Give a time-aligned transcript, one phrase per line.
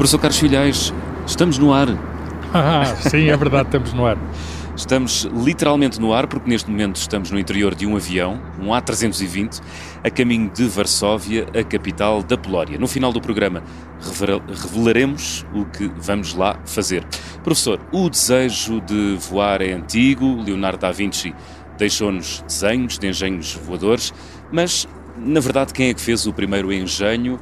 [0.00, 0.94] Professor Carlos Filhais,
[1.26, 1.88] estamos no ar.
[2.54, 4.16] Ah, sim, é verdade, estamos no ar.
[4.74, 9.60] Estamos literalmente no ar porque neste momento estamos no interior de um avião, um A320,
[10.02, 12.78] a caminho de Varsóvia, a capital da Polónia.
[12.78, 13.62] No final do programa
[14.62, 17.04] revelaremos o que vamos lá fazer.
[17.44, 21.34] Professor, o desejo de voar é antigo, Leonardo da Vinci
[21.76, 24.14] deixou-nos desenhos de engenhos voadores,
[24.50, 27.38] mas na verdade quem é que fez o primeiro engenho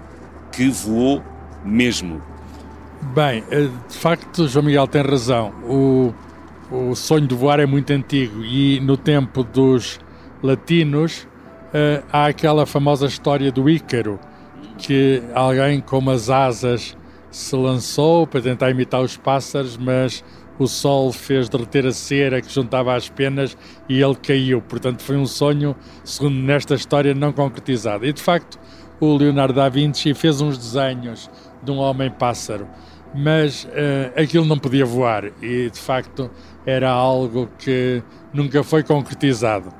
[0.50, 1.22] que voou
[1.64, 2.20] mesmo?
[3.00, 5.52] Bem, eh, de facto, João Miguel tem razão.
[5.64, 6.12] O,
[6.70, 10.00] o sonho de voar é muito antigo e no tempo dos
[10.42, 11.26] latinos
[11.68, 14.18] uh, há aquela famosa história do Ícaro,
[14.76, 16.96] que alguém com umas asas
[17.30, 20.24] se lançou para tentar imitar os pássaros, mas
[20.58, 23.56] o sol fez derreter a cera que juntava às penas
[23.88, 24.60] e ele caiu.
[24.60, 28.04] Portanto, foi um sonho, segundo nesta história, não concretizado.
[28.04, 28.58] E de facto,
[29.00, 31.30] o Leonardo da Vinci fez uns desenhos
[31.62, 32.66] de um homem-pássaro,
[33.14, 36.30] mas uh, aquilo não podia voar e de facto
[36.66, 39.72] era algo que nunca foi concretizado.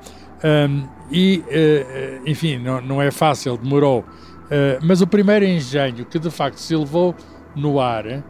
[0.43, 3.99] Um, e, uh, enfim, não, não, é fácil, demorou.
[3.99, 7.15] Uh, mas o primeiro engenho que de facto se levou
[7.55, 8.23] no ar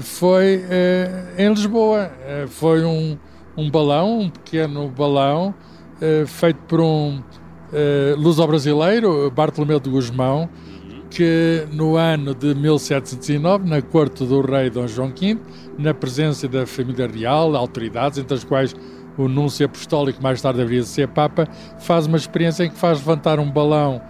[0.00, 0.62] foi
[1.36, 2.10] em Lisboa.
[2.48, 3.18] foi um,
[3.54, 5.54] um balão, um pequeno balão,
[6.26, 7.22] feito por um
[8.16, 10.48] luso-brasileiro, Bartolomeu de Guzmão,
[11.10, 15.38] que no ano de 1709, na corte do rei Dom João V,
[15.78, 18.74] na presença da família real, autoridades, entre as quais
[19.16, 21.48] o núncio apostólico, mais tarde haveria de ser Papa,
[21.80, 24.00] faz uma experiência em que faz levantar um balão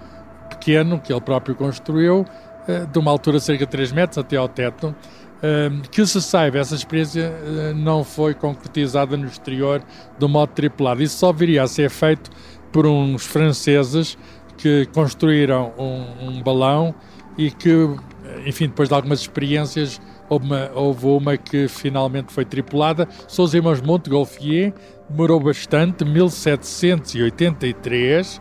[0.50, 2.26] pequeno, que ele próprio construiu,
[2.66, 4.94] eh, de uma altura de cerca de 3 metros até ao teto,
[5.42, 7.32] eh, que se saiba, essa experiência
[7.74, 9.82] não foi concretizada no exterior
[10.18, 11.02] do modo tripulado.
[11.02, 12.30] Isso só viria a ser feito
[12.70, 14.18] por uns franceses
[14.58, 16.94] que construíram um, um balão
[17.38, 17.70] e que,
[18.44, 23.08] enfim, depois de algumas experiências, houve uma, houve uma que finalmente foi tripulada.
[23.26, 24.72] São os irmãos Montgolfier,
[25.08, 28.40] demorou bastante, 1783,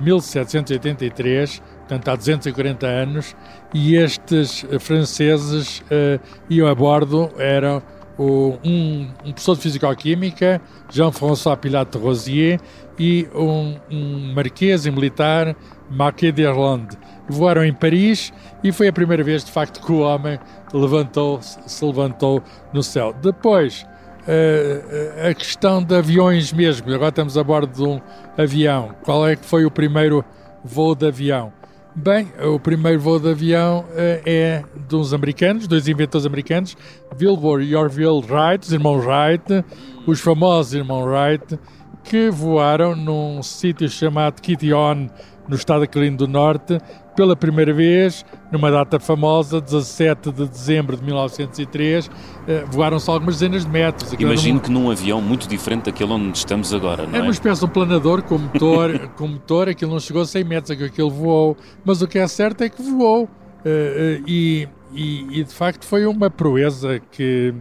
[0.00, 3.36] 1783, portanto há 240 anos,
[3.74, 7.82] e estes franceses uh, iam a bordo, eram
[8.16, 12.60] o, um, um, professor de Fisicoquímica, Jean-François Pilato Rosier,
[12.98, 15.54] e um, um marquês e militar,
[15.90, 16.96] Marquês d'Irlande.
[17.28, 18.32] Voaram em Paris
[18.62, 20.38] e foi a primeira vez, de facto, que o homem
[20.72, 22.42] levantou, se levantou
[22.72, 23.14] no céu.
[23.22, 23.86] Depois,
[24.28, 26.92] uh, a questão de aviões mesmo.
[26.92, 28.00] Agora estamos a bordo de um
[28.36, 28.94] avião.
[29.02, 30.24] Qual é que foi o primeiro
[30.64, 31.52] voo de avião?
[31.94, 36.76] Bem, o primeiro voo de avião uh, é de uns americanos, dois inventores americanos,
[37.20, 39.64] Wilbur e Orville Wright, os irmãos Wright,
[40.06, 41.58] os famosos irmãos Wright,
[42.08, 45.08] que voaram num sítio chamado Kitty On,
[45.46, 46.80] no estado da Carolina do Norte,
[47.14, 52.10] pela primeira vez, numa data famosa, 17 de dezembro de 1903,
[52.46, 54.14] eh, voaram-se algumas dezenas de metros.
[54.14, 57.16] Imagino que num avião muito diferente daquele onde estamos agora, não é?
[57.16, 60.44] Era uma espécie de um planador com motor, com motor, aquilo não chegou a 100
[60.44, 63.28] metros, aquilo voou, mas o que é certo é que voou.
[63.66, 67.52] Eh, eh, e, e, e de facto foi uma proeza que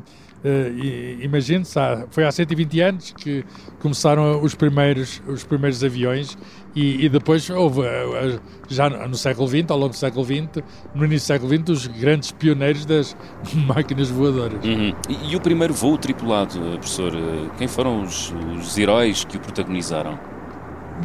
[0.48, 1.78] Uh, Imagine-se,
[2.10, 3.44] foi há 120 anos que
[3.80, 6.38] começaram os primeiros, os primeiros aviões
[6.74, 10.64] e, e depois houve, uh, já no século XX, ao longo do século XX,
[10.96, 13.18] no início do século XX, os grandes pioneiros das
[13.68, 14.64] máquinas voadoras.
[14.64, 14.94] Uhum.
[15.10, 17.12] E, e, o primeiro voo tripulado, professor,
[17.58, 20.18] quem foram os, os heróis que o protagonizaram?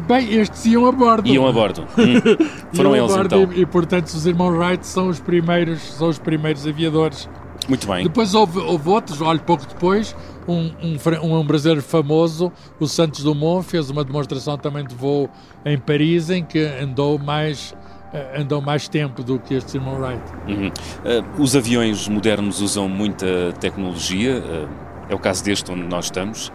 [0.07, 1.27] Bem, estes iam a bordo.
[1.27, 1.85] Iam a bordo.
[1.97, 2.75] Hum.
[2.75, 3.53] Foram iam eles então.
[3.53, 7.29] E, e, portanto os irmãos Wright são os primeiros, são os primeiros aviadores.
[7.67, 8.03] Muito bem.
[8.03, 10.15] Depois houve, houve outros, olha, pouco depois,
[10.47, 15.29] um, um, um, brasileiro famoso, o Santos Dumont, fez uma demonstração também de voo
[15.65, 17.75] em Paris, em que andou mais
[18.13, 20.21] eh, andou mais tempo do que este irmão Wright.
[20.47, 20.67] Uhum.
[20.67, 26.51] Uh, os aviões modernos usam muita tecnologia, uh, é o caso deste onde nós estamos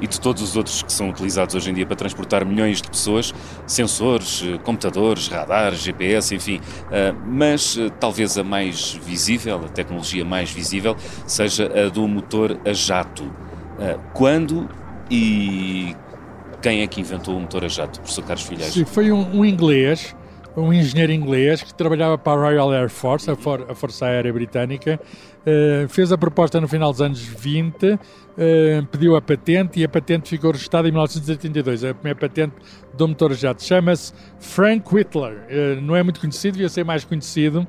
[0.00, 2.88] e de todos os outros que são utilizados hoje em dia para transportar milhões de
[2.88, 3.34] pessoas,
[3.66, 6.60] sensores, eh, computadores, radares, GPS, enfim.
[6.90, 12.58] Eh, mas eh, talvez a mais visível, a tecnologia mais visível, seja a do motor
[12.64, 13.30] a jato.
[14.12, 14.68] Quando
[15.10, 15.96] e
[16.60, 18.74] quem é que inventou o motor a jato, professor Carlos Filhais?
[18.74, 20.14] Sim, foi um, um inglês
[20.56, 24.32] um engenheiro inglês que trabalhava para a Royal Air Force, a, For a Força Aérea
[24.32, 25.00] Britânica,
[25.40, 27.98] uh, fez a proposta no final dos anos 20, uh,
[28.36, 31.84] eh, pediu a patente e a patente ficou registrada em 1982.
[31.84, 32.54] A primeira patente
[32.94, 35.46] do motor jato chama-se Frank Whitler.
[35.48, 37.66] Uh, não é muito conhecido, devia ser mais conhecido.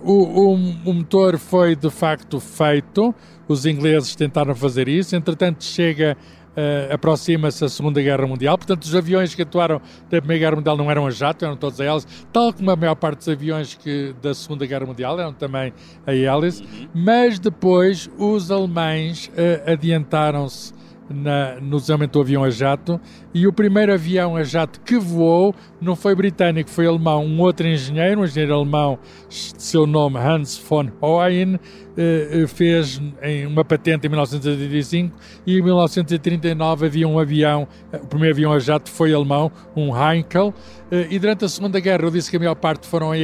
[0.00, 3.14] O, o, o, motor foi de facto feito,
[3.46, 6.16] os ingleses tentaram fazer isso, entretanto chega
[6.56, 8.56] uh, aproxima-se a Segunda Guerra Mundial.
[8.56, 9.80] Portanto, os aviões que atuaram
[10.10, 12.76] da Primeira Guerra Mundial não eram a jato, eram todos a hélice, tal como a
[12.76, 15.72] maior parte dos aviões que, da Segunda Guerra Mundial eram também
[16.06, 16.62] a hélice.
[16.62, 16.88] Uhum.
[16.94, 20.72] Mas depois os alemães uh, adiantaram-se
[21.08, 23.00] na, no desenvolvimento do avião a jato
[23.32, 27.24] e o primeiro avião a jato que voou não foi britânico, foi alemão.
[27.24, 31.58] Um outro engenheiro, um engenheiro alemão, de seu nome Hans von Hoyen,
[31.96, 33.00] eh, eh, fez
[33.46, 35.16] uma patente em 1985
[35.46, 40.54] e em 1939 havia um avião, o primeiro avião a jato foi alemão, um Heinkel,
[40.90, 43.16] eh, e durante a Segunda Guerra eu disse que a maior parte foram a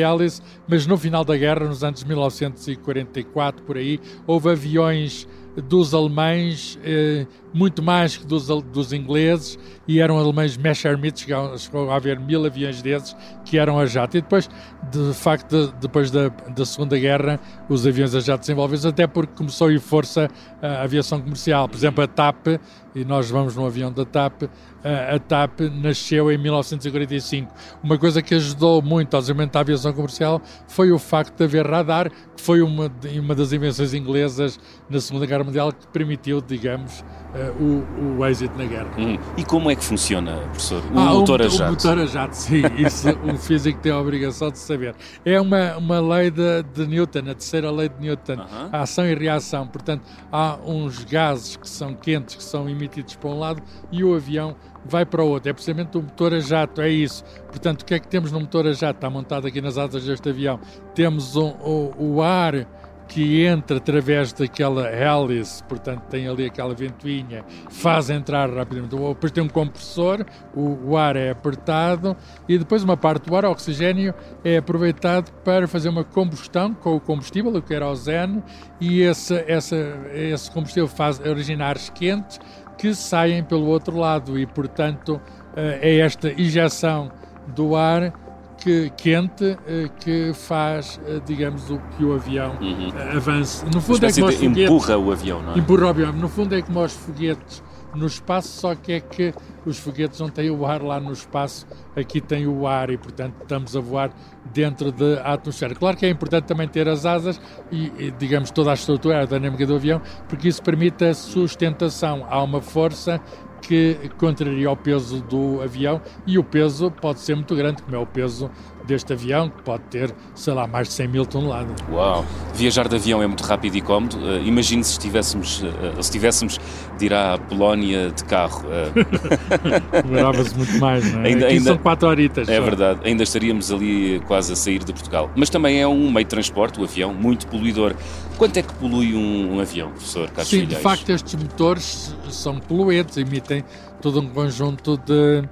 [0.66, 5.28] mas no final da guerra, nos anos 1944, por aí, houve aviões
[5.62, 11.26] dos alemães, eh, muito mais que dos, dos ingleses, e eram alemães Messerschmitt,
[11.58, 13.14] chegou a haver mil aviões desses
[13.44, 14.16] que eram a jato.
[14.16, 14.48] E depois,
[14.90, 19.32] de facto, de, depois da, da Segunda Guerra, os aviões a jato desenvolveram-se, até porque
[19.36, 20.28] começou a ir força
[20.60, 21.68] a aviação comercial.
[21.68, 22.46] Por exemplo, a TAP,
[22.94, 24.44] e nós vamos no avião da TAP,
[24.84, 27.52] a TAP nasceu em 1945.
[27.82, 31.66] Uma coisa que ajudou muito ao desenvolvimento da aviação comercial foi o facto de haver
[31.66, 32.10] radar,
[32.44, 38.18] foi uma, uma das invenções inglesas na Segunda Guerra Mundial que permitiu, digamos, uh, o,
[38.18, 38.90] o êxito na guerra.
[38.98, 39.18] Hum.
[39.34, 40.82] E como é que funciona, professor?
[40.92, 41.62] O ah, motor a jato?
[41.62, 42.62] O motor a jato, sim.
[42.76, 44.94] Isso um físico tem a obrigação de saber.
[45.24, 48.34] É uma, uma lei de, de Newton, a terceira lei de Newton.
[48.34, 48.68] Uh -huh.
[48.72, 49.66] A ação e reação.
[49.66, 54.14] Portanto, há uns gases que são quentes, que são emitidos para um lado e o
[54.14, 54.54] avião
[54.84, 55.50] vai para o outro.
[55.50, 57.24] É precisamente o motor a jato, é isso.
[57.46, 58.96] Portanto, o que é que temos no motor a jato?
[58.96, 60.60] Está montado aqui nas asas deste avião.
[60.94, 62.66] Temos um, o, o ar
[63.08, 68.96] que entra através daquela hélice, portanto tem ali aquela ventoinha, faz entrar rapidamente.
[68.96, 72.16] Depois tem um compressor, o, o, ar é apertado
[72.48, 76.96] e depois uma parte do ar, o oxigênio, é aproveitado para fazer uma combustão com
[76.96, 78.42] o combustível, o querosene,
[78.80, 79.76] e esse, essa,
[80.14, 82.40] esse combustível faz originar quentes
[82.84, 85.18] que saem pelo outro lado e, portanto,
[85.56, 87.10] eh, é esta injeção
[87.46, 88.12] do ar
[88.58, 93.16] que, quente eh, que faz, eh, digamos, o que o avião uhum.
[93.16, 93.64] avance.
[93.72, 95.58] No fundo é como os foguetes, empurra o avião, não é?
[95.58, 96.12] Empurra o avião.
[96.12, 97.62] No fundo é como os foguetes
[97.94, 99.32] no espaço, só que é que
[99.64, 103.34] os foguetes não têm o ar lá no espaço, aqui tem o ar e, portanto,
[103.42, 104.10] estamos a voar
[104.52, 105.74] dentro da atmosfera.
[105.74, 109.66] Claro que é importante também ter as asas e, e, digamos, toda a estrutura aerodinâmica
[109.66, 112.26] do avião, porque isso permite a sustentação.
[112.28, 113.20] Há uma força
[113.66, 117.98] que contraria o peso do avião e o peso pode ser muito grande, como é
[117.98, 118.50] o peso
[118.86, 121.76] deste avião, que pode ter, sei lá, mais de 100 mil toneladas.
[121.90, 122.24] Uau!
[122.54, 124.16] Viajar de avião é muito rápido e cómodo.
[124.16, 126.60] Uh, imagine se estivéssemos, uh, se tivéssemos
[126.98, 128.64] de ir à Polónia de carro.
[128.64, 130.02] Uh...
[130.02, 131.28] Demorava-se muito mais, não é?
[131.28, 132.48] Ainda, Aqui ainda, são 4 horitas.
[132.48, 132.62] É só.
[132.62, 135.30] verdade, ainda estaríamos ali quase a sair de Portugal.
[135.34, 137.94] Mas também é um meio de transporte, o avião, muito poluidor.
[138.36, 142.58] Quanto é que polui um, um avião, professor Carlos Sim, de facto estes motores são
[142.58, 143.64] poluentes, emitem
[144.00, 145.44] todo um conjunto de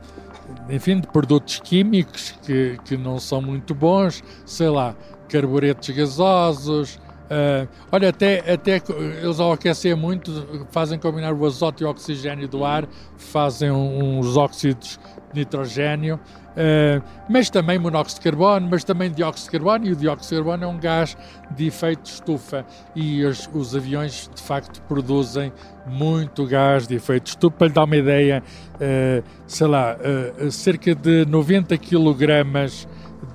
[0.69, 4.95] enfim, de produtos químicos que, que não são muito bons, sei lá,
[5.29, 6.97] carburetos gasosos.
[7.33, 8.83] Uh, olha, até, até
[9.23, 12.87] eles ao aquecer muito fazem combinar o azoto e o oxigênio do ar,
[13.17, 15.01] fazem uns óxidos
[15.33, 16.21] de nitrogênio
[16.53, 20.35] Uh, mas também monóxido de carbono, mas também dióxido de carbono, e o dióxido de
[20.37, 21.17] carbono é um gás
[21.51, 22.65] de efeito estufa,
[22.95, 25.53] e os, os aviões de facto produzem
[25.87, 27.57] muito gás de efeito estufa.
[27.57, 28.43] Para lhe dar uma ideia,
[28.75, 32.87] uh, sei lá, uh, cerca de 90 kg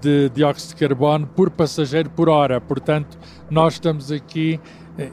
[0.01, 3.17] de dióxido de carbono por passageiro por hora, portanto,
[3.49, 4.59] nós estamos aqui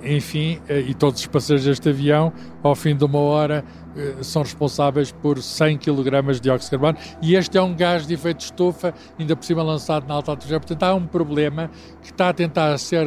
[0.03, 3.65] enfim, e todos os passageiros deste avião, ao fim de uma hora,
[3.97, 8.07] eh, são responsáveis por 100 kg de dióxido de carbono e este é um gás
[8.07, 10.59] de efeito estufa, ainda por cima lançado na alta atmosfera.
[10.59, 11.71] Portanto, há um problema
[12.03, 13.07] que está a tentar ser,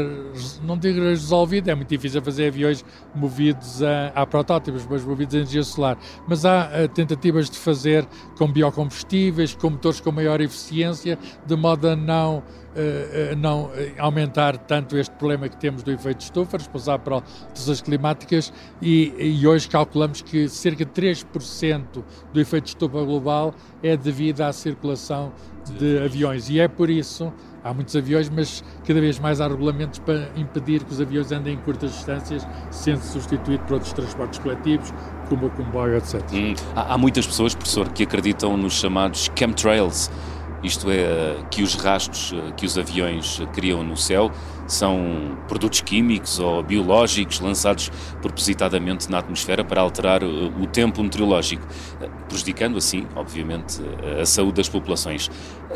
[0.64, 5.40] não digo resolvido, é muito difícil fazer aviões movidos a, a protótipos, mas movidos a
[5.40, 5.98] energia solar.
[6.26, 8.08] Mas há uh, tentativas de fazer
[8.38, 12.44] com biocombustíveis, com motores com maior eficiência, de modo a não
[13.38, 18.54] não uh, aumentar tanto este problema que temos do efeito estufa, responsável por alterações climáticas,
[18.82, 22.04] e, e, hoje calculamos que cerca de 3%
[22.34, 25.32] do efeito estufa global é devido à circulação
[25.78, 26.50] de aviões.
[26.50, 27.32] E é por isso,
[27.64, 31.56] há muitos aviões, mas cada vez mais há regulamentos para impedir que os aviões andem
[31.56, 34.94] em curtas distâncias, sendo substituído por outros transportes coletivos,
[35.28, 36.22] como o comboio, etc.
[36.32, 40.10] Hum, há, há muitas pessoas, professor, que acreditam nos chamados chemtrails
[40.64, 44.32] isto é, que os rastros que os aviões criam no céu
[44.68, 47.90] são produtos químicos ou biológicos lançados
[48.22, 51.66] propositadamente na atmosfera para alterar o tempo meteorológico,
[52.28, 53.82] prejudicando assim, obviamente,
[54.22, 55.30] a saúde das populações.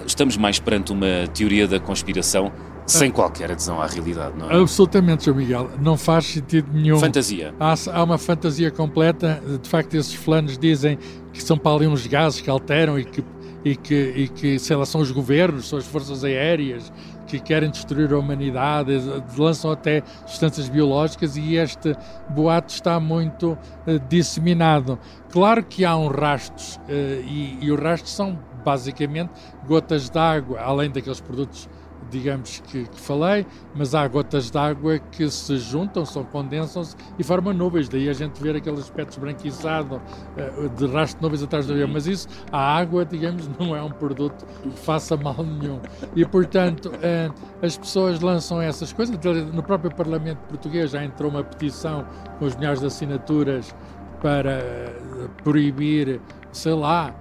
[0.05, 2.51] Estamos mais perante uma teoria da conspiração
[2.85, 4.59] sem qualquer adesão à realidade, não é?
[4.59, 5.69] Absolutamente, João Miguel.
[5.79, 6.99] Não faz sentido nenhum.
[6.99, 7.53] Fantasia.
[7.59, 9.41] Há, há uma fantasia completa.
[9.61, 10.97] De facto, esses fulanos dizem
[11.31, 13.23] que são para ali uns gases que alteram e que,
[13.63, 16.91] e que, e que sei lá, são os governos, são as forças aéreas
[17.27, 18.91] que querem destruir a humanidade,
[19.37, 21.95] lançam até substâncias biológicas e este
[22.29, 24.99] boato está muito uh, disseminado.
[25.29, 29.31] Claro que há uns rastros uh, e, e os rastros são basicamente
[29.65, 31.69] gotas d'água, além daqueles produtos
[32.11, 37.53] digamos que, que, falei, mas há gotas d'água que se juntam, são condensam-se e formam
[37.53, 37.87] nuvens.
[37.87, 41.87] Daí a gente vê aquele aspecto esbranquiçado uh, de rastro de nuvens atrás do avião.
[41.87, 45.79] Mas isso, a água, digamos, não é um produto que faça mal nenhum.
[46.15, 49.17] E, portanto, uh, as pessoas lançam essas coisas.
[49.53, 52.05] No próprio Parlamento Português já entrou uma petição
[52.37, 53.73] com os milhares de assinaturas
[54.21, 56.19] para uh, proibir,
[56.51, 57.15] sei lá,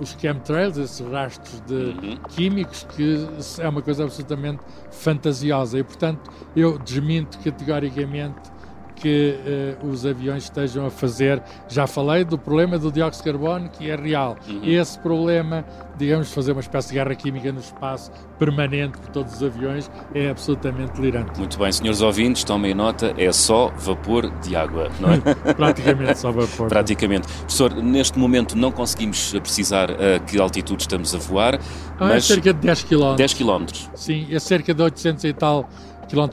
[0.00, 2.18] os chemtrails, esses rastros de uhum.
[2.28, 3.26] químicos, que
[3.58, 4.60] é uma coisa absolutamente
[4.90, 5.78] fantasiosa.
[5.78, 8.50] E, portanto, eu desminto categoricamente
[9.00, 11.42] que uh, os aviões estejam a fazer.
[11.68, 14.36] Já falei do problema do dióxido de carbono, que é real.
[14.46, 14.60] Uhum.
[14.62, 15.64] Esse problema,
[15.96, 20.28] digamos, fazer uma espécie de guerra química no espaço permanente por todos os aviões é
[20.28, 21.38] absolutamente delirante.
[21.38, 25.18] Muito bem, senhores ouvintes, tomem nota, é só vapor de água, não é?
[25.54, 26.68] Praticamente só vapor.
[26.68, 27.26] Praticamente.
[27.26, 31.58] Professor, neste momento não conseguimos precisar a que altitude estamos a voar,
[31.98, 32.24] ah, é mas...
[32.30, 33.14] É cerca de 10 km.
[33.16, 33.66] 10 km.
[33.94, 35.89] Sim, é cerca de 800 e tal km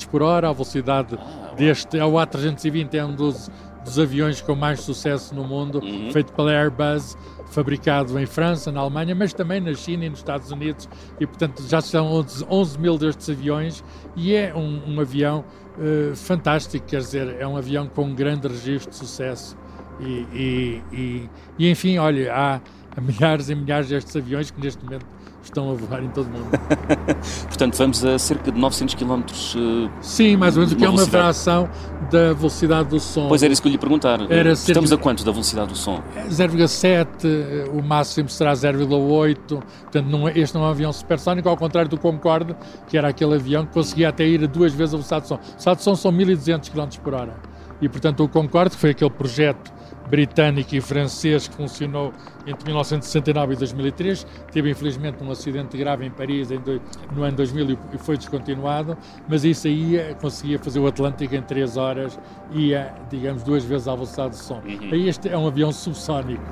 [0.09, 1.17] por hora, a velocidade
[1.55, 3.49] deste, é o A320 é um dos,
[3.83, 6.11] dos aviões com mais sucesso no mundo, uhum.
[6.11, 7.17] feito pela Airbus,
[7.51, 10.87] fabricado em França, na Alemanha, mas também na China e nos Estados Unidos,
[11.19, 13.83] e portanto já são 11, 11 mil destes aviões,
[14.15, 15.45] e é um, um avião
[15.77, 19.57] uh, fantástico, quer dizer, é um avião com um grande registro de sucesso.
[19.99, 22.61] E, e, e, e enfim, olha, há
[23.01, 25.05] milhares e milhares destes aviões que neste momento
[25.47, 26.49] estão a voar em todo o mundo.
[27.47, 29.21] Portanto, vamos a cerca de 900 km.
[29.21, 31.69] Uh, Sim, mais ou menos, o que é uma fração
[32.11, 33.27] da velocidade do som.
[33.27, 34.19] Pois era isso que eu lhe perguntar.
[34.29, 36.01] Era Estamos a quanto da velocidade do som?
[36.29, 39.37] 0,7, o máximo será 0,8.
[39.47, 42.55] Portanto, não, é, este não é um avião supersónico, ao contrário do Concorde,
[42.87, 45.35] que era aquele avião que conseguia até ir a duas vezes a velocidade do som.
[45.35, 47.33] A velocidade do som são 1200 km por hora.
[47.81, 49.71] E, portanto, o Concorde, que foi aquele projeto
[50.09, 52.13] britânico e francês que funcionou
[52.45, 54.27] entre 1969 e 2003.
[54.51, 56.81] Teve, infelizmente, um acidente grave em Paris em do,
[57.15, 58.97] no ano 2000 e foi descontinuado,
[59.27, 62.19] mas isso aí eh, conseguia fazer o Atlântico em 3 horas
[62.51, 64.61] e ia, digamos, duas vezes a velocidade de som.
[64.65, 64.89] Uhum.
[64.91, 66.43] Aí este é um avião subsónico.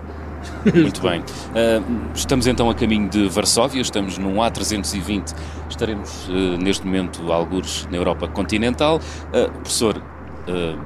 [0.73, 1.21] Muito bem.
[1.21, 5.33] Uh, estamos então a caminho de Varsóvia, estamos num A320,
[5.69, 8.99] estaremos uh, neste momento algures na Europa continental.
[9.29, 10.01] Uh, professor,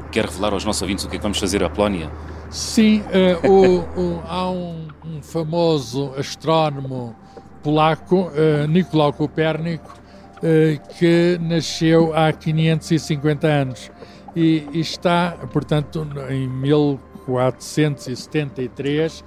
[0.10, 2.10] quer revelar aos nossos ouvintes o que é que vamos fazer à Polónia?
[2.50, 7.16] Sim, uh, o, o, há um, um, famoso astrónomo
[7.62, 9.94] polaco, uh, Nicolau Copérnico,
[10.38, 13.92] uh, que nasceu há 550 anos
[14.36, 19.24] e, e está, portanto, em 1473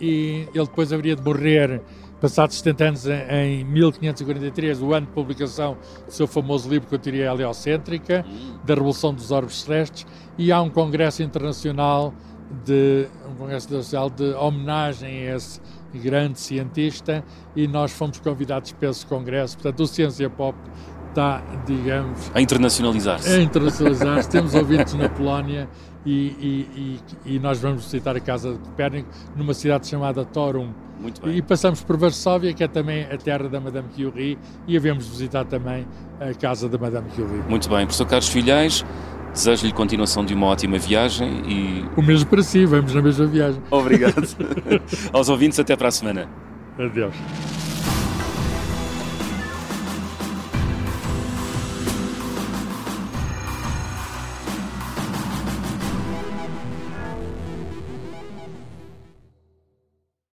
[0.00, 1.82] e ele depois haveria de morrer
[2.20, 6.98] passados 70 anos, em 1543, o ano de publicação do seu famoso livro com a
[6.98, 8.24] teoria heliocêntrica,
[8.64, 10.06] da Revolução dos Orbes Celestes,
[10.38, 12.14] e há um congresso internacional
[12.64, 15.60] de um congresso internacional de homenagem a esse
[15.94, 19.56] grande cientista e nós fomos convidados para esse congresso.
[19.56, 20.56] Portanto, o Ciência Pop
[21.08, 22.30] está, digamos...
[22.34, 23.30] A internacionalizar-se.
[23.30, 24.28] A internacionalizar-se.
[24.28, 25.68] Temos ouvintes na Polónia
[26.04, 30.72] e, e, e, e, nós vamos visitar a Casa de Copérnico numa cidade chamada Torum.
[31.00, 31.36] Muito bem.
[31.36, 35.44] E passamos por Varsóvia, que é também a terra da Madame Curie, e havemos visitar
[35.44, 35.86] também
[36.20, 37.42] a casa da Madame Curie.
[37.48, 37.80] Muito bem.
[37.80, 38.84] Professor Carlos Filhais,
[39.32, 41.84] desejo-lhe continuação de uma ótima viagem e...
[41.96, 43.62] O mesmo para si, vamos na mesma viagem.
[43.70, 44.26] Obrigado.
[45.12, 46.28] Aos ouvintes, até para a semana.
[46.78, 47.14] Adeus.